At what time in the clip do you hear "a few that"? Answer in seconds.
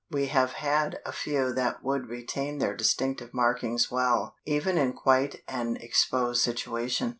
1.05-1.83